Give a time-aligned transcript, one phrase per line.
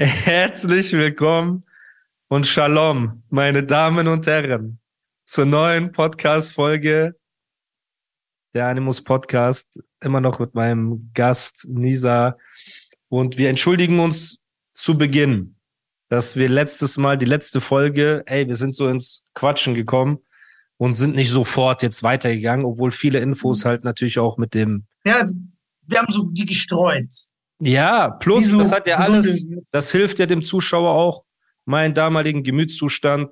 [0.00, 1.64] Herzlich willkommen
[2.28, 4.78] und Shalom, meine Damen und Herren,
[5.24, 7.16] zur neuen Podcast-Folge
[8.54, 12.38] der Animus Podcast, immer noch mit meinem Gast Nisa.
[13.08, 14.40] Und wir entschuldigen uns
[14.72, 15.56] zu Beginn,
[16.08, 20.20] dass wir letztes Mal, die letzte Folge, ey, wir sind so ins Quatschen gekommen
[20.76, 24.86] und sind nicht sofort jetzt weitergegangen, obwohl viele Infos halt natürlich auch mit dem.
[25.04, 25.24] Ja,
[25.88, 27.12] wir haben so die gestreut.
[27.60, 31.24] Ja, plus, so, das hat ja alles, das hilft ja dem Zuschauer auch,
[31.64, 33.30] meinen damaligen Gemütszustand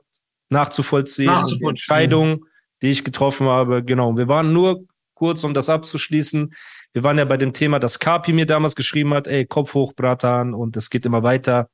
[0.49, 1.59] nachzuvollziehen, nachzuvollziehen.
[1.61, 2.45] Die Entscheidung,
[2.83, 3.83] die ich getroffen habe.
[3.85, 4.17] Genau.
[4.17, 4.85] Wir waren nur
[5.15, 6.55] kurz, um das abzuschließen.
[6.93, 9.93] Wir waren ja bei dem Thema, das Kapi mir damals geschrieben hat, ey, Kopf hoch,
[9.95, 11.69] Bratan, und es geht immer weiter.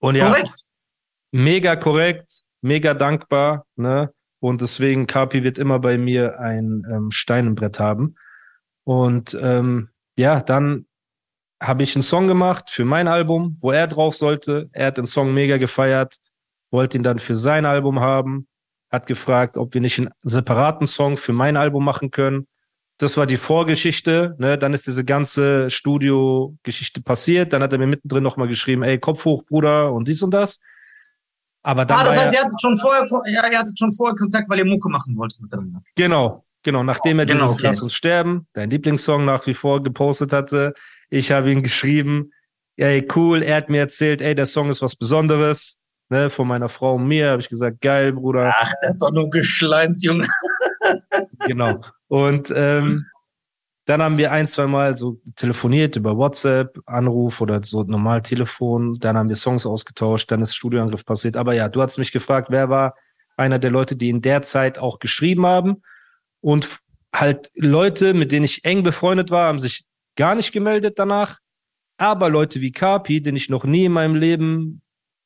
[0.00, 0.64] Und ja, korrekt.
[1.30, 4.12] mega korrekt, mega dankbar, ne?
[4.40, 8.16] Und deswegen, Kapi wird immer bei mir ein ähm, Stein im Brett haben.
[8.84, 10.86] Und ähm, ja, dann
[11.62, 14.68] habe ich einen Song gemacht für mein Album, wo er drauf sollte.
[14.72, 16.16] Er hat den Song mega gefeiert,
[16.70, 18.48] wollte ihn dann für sein Album haben,
[18.90, 22.46] hat gefragt, ob wir nicht einen separaten Song für mein Album machen können.
[22.98, 24.34] Das war die Vorgeschichte.
[24.38, 24.58] Ne?
[24.58, 27.52] Dann ist diese ganze Studio-Geschichte passiert.
[27.52, 30.60] Dann hat er mir mittendrin nochmal geschrieben, ey, Kopf hoch, Bruder, und dies und das.
[31.62, 34.50] Aber dann ah, das heißt, er, hattet schon vorher, ja, ihr hattet schon vorher Kontakt,
[34.50, 35.80] weil ihr Mucke machen wolltet miteinander.
[35.94, 36.82] Genau, genau.
[36.82, 37.66] Nachdem er genau, dieses okay.
[37.68, 40.74] Lass uns sterben, dein Lieblingssong nach wie vor gepostet hatte,
[41.12, 42.32] ich habe ihm geschrieben,
[42.76, 46.70] ey, cool, er hat mir erzählt, ey, der Song ist was Besonderes, ne, von meiner
[46.70, 48.50] Frau und mir, habe ich gesagt, geil, Bruder.
[48.54, 50.26] Ach, der hat doch nur geschleimt, Junge.
[51.40, 51.82] genau.
[52.08, 53.04] Und ähm,
[53.84, 58.98] dann haben wir ein, zwei Mal so telefoniert über WhatsApp, Anruf oder so normal Telefon.
[58.98, 61.36] Dann haben wir Songs ausgetauscht, dann ist Studioangriff passiert.
[61.36, 62.94] Aber ja, du hast mich gefragt, wer war
[63.36, 65.82] einer der Leute, die in der Zeit auch geschrieben haben.
[66.40, 66.80] Und
[67.14, 69.84] halt Leute, mit denen ich eng befreundet war, haben sich
[70.22, 71.40] gar nicht gemeldet danach.
[71.98, 74.80] Aber Leute wie Kapi, den ich noch nie in meinem Leben,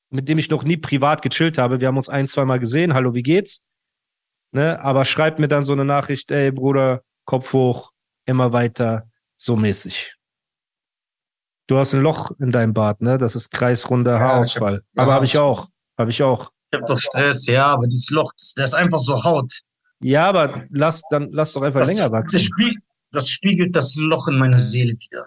[0.08, 2.94] mit dem ich noch nie privat gechillt habe, wir haben uns ein, zwei Mal gesehen,
[2.94, 3.66] hallo, wie geht's?
[4.52, 4.80] Ne?
[4.80, 7.92] Aber schreibt mir dann so eine Nachricht, ey Bruder, Kopf hoch,
[8.24, 10.14] immer weiter, so mäßig.
[11.66, 13.18] Du hast ein Loch in deinem Bart, ne?
[13.18, 14.82] Das ist kreisrunder Haarausfall.
[14.94, 15.68] Ja, aber habe ich auch.
[15.98, 16.52] Habe ich auch.
[16.70, 19.52] Ich habe doch Stress, ja, aber dieses Loch, das ist einfach so Haut.
[20.00, 22.36] Ja, aber lass, dann lass doch einfach das, länger wachsen.
[22.36, 22.78] Das, spiegelt,
[23.12, 25.26] das spiegelt das Loch in meiner Seele wieder.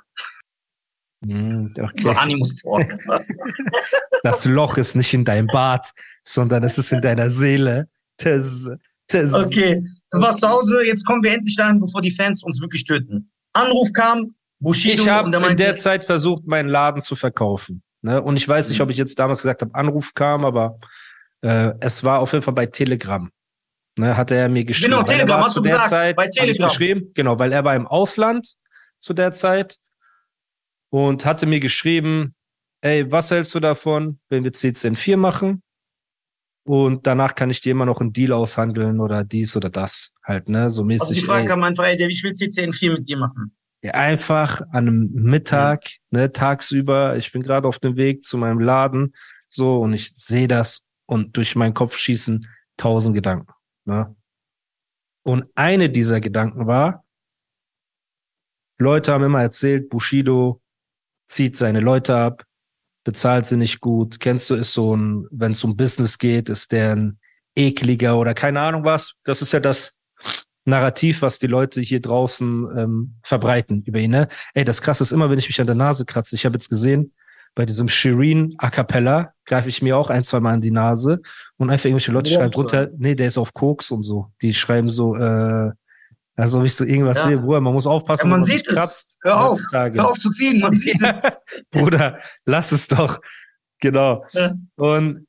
[1.25, 2.01] Hm, okay.
[2.01, 2.87] So Animus Talk.
[4.23, 5.91] das Loch ist nicht in deinem Bart,
[6.23, 7.89] sondern es ist in deiner Seele.
[8.17, 8.69] Das,
[9.07, 9.33] das.
[9.33, 12.85] Okay, du warst zu Hause, jetzt kommen wir endlich dahin, bevor die Fans uns wirklich
[12.85, 13.29] töten.
[13.53, 15.01] Anruf kam, Bushido.
[15.01, 17.81] Ich habe in der Zeit versucht, meinen Laden zu verkaufen.
[18.01, 18.21] Ne?
[18.21, 20.79] Und ich weiß nicht, ob ich jetzt damals gesagt habe, Anruf kam, aber
[21.41, 23.29] äh, es war auf jeden Fall bei Telegram.
[23.99, 24.91] Ne, hatte er mir geschrieben.
[24.91, 26.69] Genau, Telegram hast du gesagt, Zeit, bei Telegram.
[26.69, 28.53] Geschrieben, genau, weil er war im Ausland
[28.97, 29.77] zu der Zeit
[30.89, 32.33] und hatte mir geschrieben,
[32.79, 35.63] ey, was hältst du davon, wenn wir CCN4 machen?
[36.65, 40.47] Und danach kann ich dir immer noch einen Deal aushandeln oder dies oder das halt,
[40.47, 41.01] ne, so mäßig.
[41.01, 43.53] Also die Frage kam einfach, ey, ich will CCN4 mit dir machen.
[43.81, 46.19] Ja, einfach an einem Mittag, mhm.
[46.19, 49.13] ne, tagsüber, ich bin gerade auf dem Weg zu meinem Laden,
[49.49, 53.51] so, und ich sehe das und durch meinen Kopf schießen tausend Gedanken.
[53.89, 54.15] Ne?
[55.23, 57.03] Und eine dieser Gedanken war,
[58.77, 60.61] Leute haben immer erzählt, Bushido
[61.25, 62.45] zieht seine Leute ab,
[63.03, 64.19] bezahlt sie nicht gut.
[64.19, 67.19] Kennst du, ist so ein, wenn es um Business geht, ist der ein
[67.55, 69.15] ekliger oder keine Ahnung was.
[69.25, 69.97] Das ist ja das
[70.65, 74.11] Narrativ, was die Leute hier draußen ähm, verbreiten über ihn.
[74.11, 74.27] Ne?
[74.53, 76.35] Ey, das krasse ist immer, wenn ich mich an der Nase kratze.
[76.35, 77.13] Ich habe jetzt gesehen,
[77.59, 81.21] bei diesem Shireen A Cappella greife ich mir auch ein, zwei Mal in die Nase
[81.57, 84.31] und einfach irgendwelche Leute schreiben drunter, nee, der ist auf Koks und so.
[84.41, 85.69] Die schreiben so, äh,
[86.37, 87.27] also ob ich so irgendwas ja.
[87.27, 88.27] sehe, Bruder, man muss aufpassen.
[88.27, 88.77] Ja, man sieht es.
[88.77, 91.09] Kratzt, hör auf, hör auf zu ziehen, man sieht ja.
[91.09, 91.37] es.
[91.69, 93.19] Bruder, lass es doch.
[93.81, 94.25] Genau.
[94.31, 94.53] Ja.
[94.77, 95.27] Und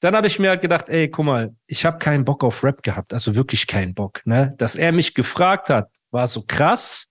[0.00, 2.82] dann habe ich mir halt gedacht, ey, guck mal, ich habe keinen Bock auf Rap
[2.82, 4.22] gehabt, also wirklich keinen Bock.
[4.24, 4.54] Ne?
[4.56, 7.08] Dass er mich gefragt hat, war so krass,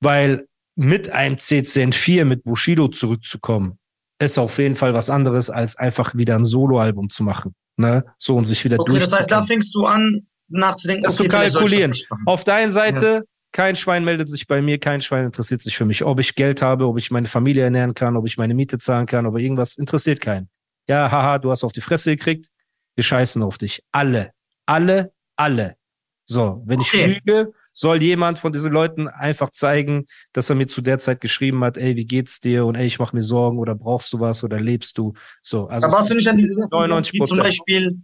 [0.00, 3.78] weil mit einem CCN4 mit Bushido zurückzukommen,
[4.18, 7.54] ist auf jeden Fall was anderes, als einfach wieder ein Soloalbum zu machen.
[7.76, 8.04] Ne?
[8.18, 11.28] So und sich wieder okay, Das heißt, da fängst du an, nachzudenken, das okay, zu
[11.28, 11.92] kalkulieren.
[12.26, 13.20] Auf der einen Seite, ja.
[13.52, 16.04] kein Schwein meldet sich bei mir, kein Schwein interessiert sich für mich.
[16.04, 19.06] Ob ich Geld habe, ob ich meine Familie ernähren kann, ob ich meine Miete zahlen
[19.06, 20.48] kann, ob irgendwas interessiert keinen.
[20.88, 22.48] Ja, haha, du hast auf die Fresse gekriegt,
[22.94, 23.82] wir scheißen auf dich.
[23.92, 24.32] Alle,
[24.66, 25.76] alle, alle.
[26.24, 27.04] So, wenn okay.
[27.04, 31.20] ich lüge, soll jemand von diesen Leuten einfach zeigen, dass er mir zu der Zeit
[31.20, 32.66] geschrieben hat, ey, wie geht's dir?
[32.66, 35.14] Und ey, ich mache mir Sorgen oder brauchst du was oder lebst du?
[35.42, 35.86] So, also.
[35.88, 38.02] Da warst du nicht an diese 99 wie zum Beispiel,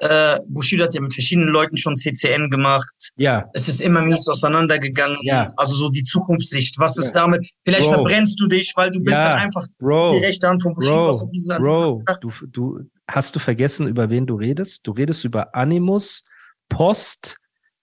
[0.00, 2.94] Äh, Bushido hat ja mit verschiedenen Leuten schon CCN gemacht.
[3.16, 3.50] Ja.
[3.52, 5.18] Es ist immer mies auseinandergegangen.
[5.22, 5.52] Ja.
[5.56, 6.78] Also so die Zukunftssicht.
[6.78, 7.22] Was ist ja.
[7.22, 7.48] damit?
[7.64, 7.94] Vielleicht Bro.
[7.94, 9.30] verbrennst du dich, weil du bist ja.
[9.30, 10.12] dann einfach Bro.
[10.12, 11.16] die rechte Hand von Bushido.
[11.16, 12.04] Bro, diese, Bro.
[12.20, 14.86] Du, du, hast du vergessen, über wen du redest?
[14.86, 16.22] Du redest über Animus,
[16.68, 17.38] Post,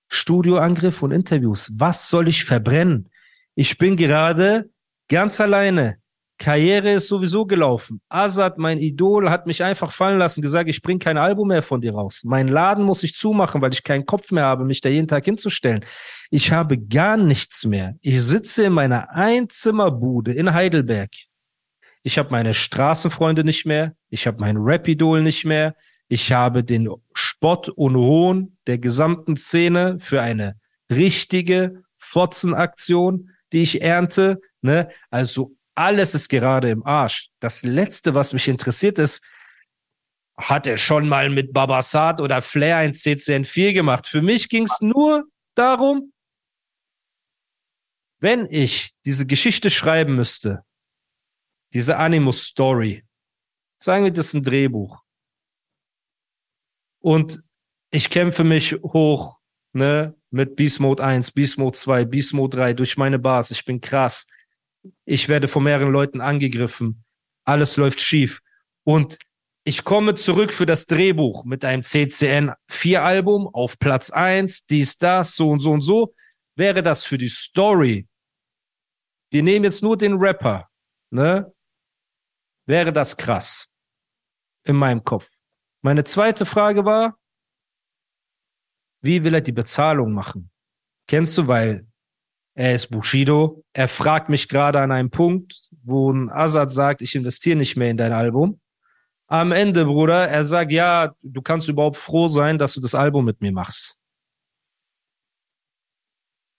[0.07, 1.71] Studioangriff und Interviews.
[1.75, 3.09] Was soll ich verbrennen?
[3.55, 4.69] Ich bin gerade
[5.07, 5.97] ganz alleine
[6.37, 8.01] Karriere ist sowieso gelaufen.
[8.09, 11.79] Azad, mein Idol, hat mich einfach fallen lassen, gesagt, ich bringe kein Album mehr von
[11.79, 12.21] dir raus.
[12.25, 15.23] Mein Laden muss ich zumachen, weil ich keinen Kopf mehr habe, mich da jeden Tag
[15.23, 15.85] hinzustellen.
[16.29, 17.95] Ich habe gar nichts mehr.
[18.01, 21.11] Ich sitze in meiner Einzimmerbude in Heidelberg.
[22.03, 23.95] Ich habe meine Straßenfreunde nicht mehr.
[24.09, 25.73] Ich habe mein Rap-Idol nicht mehr.
[26.07, 30.59] Ich habe den Spott und Hohn der gesamten Szene für eine
[30.89, 34.39] richtige Fotzenaktion, die ich ernte.
[34.61, 34.89] Ne?
[35.09, 37.29] Also alles ist gerade im Arsch.
[37.39, 39.23] Das Letzte, was mich interessiert, ist,
[40.37, 44.07] hat er schon mal mit Babasat oder Flair ein CCN4 gemacht?
[44.07, 45.25] Für mich ging es nur
[45.55, 46.11] darum,
[48.19, 50.63] wenn ich diese Geschichte schreiben müsste,
[51.73, 53.03] diese Animus-Story,
[53.77, 55.04] sagen wir, das ist ein Drehbuch.
[57.05, 57.43] Und
[57.91, 59.37] ich kämpfe mich hoch,
[59.73, 63.51] ne, mit Beast Mode 1, Beast Mode 2, Beast Mode 3 durch meine Bars.
[63.51, 64.25] Ich bin krass
[65.05, 67.03] ich werde von mehreren Leuten angegriffen,
[67.45, 68.41] alles läuft schief.
[68.83, 69.17] Und
[69.63, 74.97] ich komme zurück für das Drehbuch mit einem CCN 4 Album auf Platz 1, dies,
[74.97, 76.13] das, so und so und so.
[76.55, 78.07] Wäre das für die Story,
[79.31, 80.69] wir nehmen jetzt nur den Rapper,
[81.11, 81.51] ne?
[82.67, 83.67] Wäre das krass.
[84.63, 85.34] In meinem Kopf.
[85.85, 87.15] Meine zweite Frage war,
[89.03, 90.49] wie will er die Bezahlung machen?
[91.07, 91.87] Kennst du, weil
[92.55, 93.63] er ist Bushido.
[93.71, 97.91] Er fragt mich gerade an einem Punkt, wo ein Azad sagt, ich investiere nicht mehr
[97.91, 98.59] in dein Album.
[99.27, 103.23] Am Ende, Bruder, er sagt, ja, du kannst überhaupt froh sein, dass du das Album
[103.23, 103.99] mit mir machst.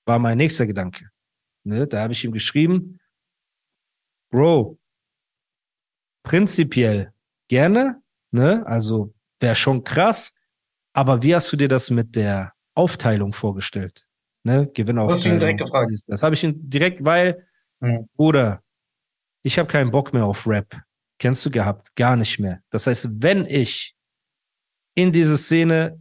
[0.06, 1.10] War mein nächster Gedanke.
[1.64, 3.00] Ne, da habe ich ihm geschrieben,
[4.30, 4.78] Bro,
[6.22, 7.12] prinzipiell
[7.48, 8.00] gerne,
[8.30, 10.32] ne, also wäre schon krass,
[10.92, 14.06] aber wie hast du dir das mit der Aufteilung vorgestellt?
[14.44, 14.70] Ne?
[14.72, 15.40] Gewinnaufteilung.
[15.40, 15.90] direkt gefragt.
[16.06, 17.46] Das habe ich ihn direkt, weil,
[17.80, 18.08] mhm.
[18.16, 18.62] Bruder,
[19.42, 20.80] ich habe keinen Bock mehr auf Rap.
[21.18, 21.94] Kennst du gehabt?
[21.96, 22.62] Gar nicht mehr.
[22.70, 23.94] Das heißt, wenn ich
[24.94, 26.00] in diese Szene,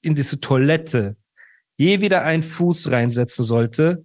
[0.00, 1.16] in diese Toilette
[1.76, 4.04] je wieder einen Fuß reinsetzen sollte,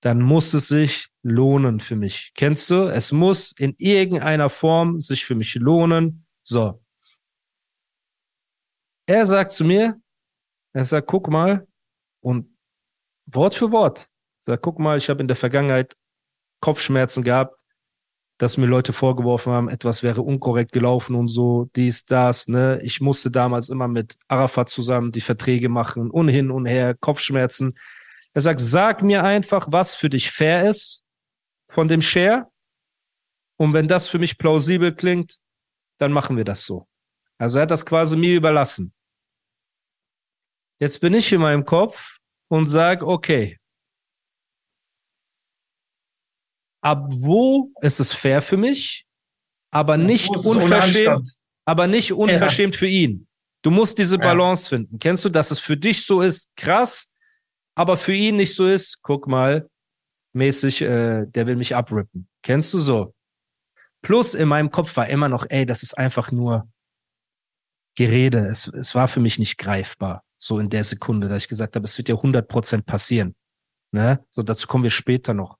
[0.00, 2.32] dann muss es sich lohnen für mich.
[2.34, 2.88] Kennst du?
[2.88, 6.26] Es muss in irgendeiner Form sich für mich lohnen.
[6.42, 6.82] So.
[9.06, 10.00] Er sagt zu mir,
[10.72, 11.66] er sagt, guck mal,
[12.20, 12.56] und
[13.26, 14.08] Wort für Wort.
[14.40, 15.96] Sag, guck mal, ich habe in der Vergangenheit
[16.60, 17.60] Kopfschmerzen gehabt,
[18.38, 22.80] dass mir Leute vorgeworfen haben, etwas wäre unkorrekt gelaufen und so, dies, das, ne.
[22.82, 27.78] Ich musste damals immer mit Arafat zusammen die Verträge machen und hin und her, Kopfschmerzen.
[28.34, 31.02] Er sagt, sag mir einfach, was für dich fair ist
[31.70, 32.50] von dem Share.
[33.56, 35.38] Und wenn das für mich plausibel klingt,
[35.98, 36.86] dann machen wir das so.
[37.38, 38.92] Also er hat das quasi mir überlassen.
[40.78, 42.18] Jetzt bin ich in meinem Kopf
[42.48, 43.58] und sage, okay,
[46.82, 49.06] ab wo ist es fair für mich,
[49.72, 52.78] aber nicht unverschämt, aber nicht unverschämt ja.
[52.78, 53.26] für ihn.
[53.62, 54.76] Du musst diese Balance ja.
[54.76, 54.98] finden.
[54.98, 57.08] Kennst du, dass es für dich so ist, krass,
[57.74, 59.68] aber für ihn nicht so ist, guck mal,
[60.34, 62.28] mäßig, äh, der will mich abrippen.
[62.42, 63.14] Kennst du so?
[64.02, 66.68] Plus in meinem Kopf war immer noch, ey, das ist einfach nur
[67.96, 68.46] Gerede.
[68.46, 71.84] Es, es war für mich nicht greifbar so in der Sekunde, dass ich gesagt habe,
[71.84, 73.34] es wird ja 100 Prozent passieren.
[73.92, 74.24] Ne?
[74.30, 75.58] So, dazu kommen wir später noch.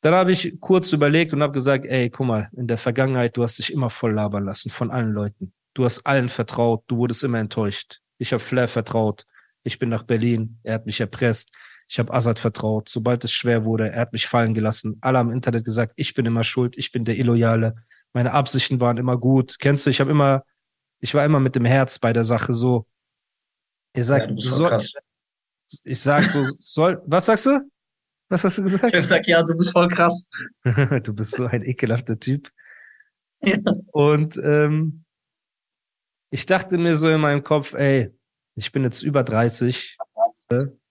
[0.00, 3.42] Dann habe ich kurz überlegt und habe gesagt, ey, guck mal, in der Vergangenheit, du
[3.42, 5.52] hast dich immer voll labern lassen von allen Leuten.
[5.74, 8.00] Du hast allen vertraut, du wurdest immer enttäuscht.
[8.18, 9.26] Ich habe Flair vertraut.
[9.64, 11.54] Ich bin nach Berlin, er hat mich erpresst.
[11.88, 12.88] Ich habe Assad vertraut.
[12.88, 14.98] Sobald es schwer wurde, er hat mich fallen gelassen.
[15.00, 17.74] Alle haben im Internet gesagt, ich bin immer schuld, ich bin der Illoyale.
[18.12, 19.58] Meine Absichten waren immer gut.
[19.58, 20.44] Kennst du, ich habe immer
[21.00, 22.86] ich war immer mit dem Herz bei der Sache so.
[23.92, 24.78] Ich sag, ja, soll,
[25.84, 27.70] ich sag so, soll, was sagst du?
[28.28, 28.94] Was hast du gesagt?
[28.94, 30.28] Ich sag, ja, du bist voll krass.
[30.64, 32.50] du bist so ein ekelhafter Typ.
[33.42, 33.56] Ja.
[33.92, 35.04] Und ähm,
[36.30, 38.14] ich dachte mir so in meinem Kopf, ey,
[38.54, 39.96] ich bin jetzt über 30.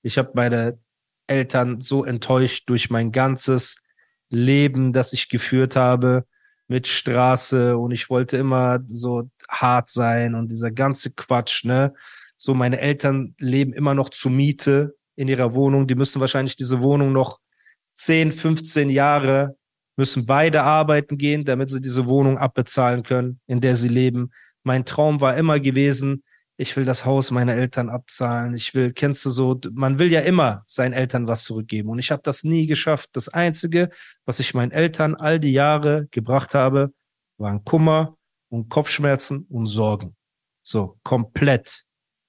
[0.01, 0.79] Ich habe meine
[1.27, 3.77] Eltern so enttäuscht durch mein ganzes
[4.29, 6.25] Leben, das ich geführt habe
[6.67, 11.93] mit Straße und ich wollte immer so hart sein und dieser ganze Quatsch, ne?
[12.35, 15.87] So, meine Eltern leben immer noch zu Miete in ihrer Wohnung.
[15.87, 17.39] Die müssen wahrscheinlich diese Wohnung noch
[17.95, 19.57] 10, 15 Jahre,
[19.95, 24.29] müssen beide arbeiten gehen, damit sie diese Wohnung abbezahlen können, in der sie leben.
[24.63, 26.23] Mein Traum war immer gewesen,
[26.57, 28.55] ich will das Haus meiner Eltern abzahlen.
[28.55, 31.89] Ich will, kennst du so, man will ja immer seinen Eltern was zurückgeben.
[31.89, 33.11] Und ich habe das nie geschafft.
[33.13, 33.89] Das Einzige,
[34.25, 36.91] was ich meinen Eltern all die Jahre gebracht habe,
[37.37, 38.17] waren Kummer
[38.49, 40.15] und Kopfschmerzen und Sorgen.
[40.63, 41.83] So, komplett.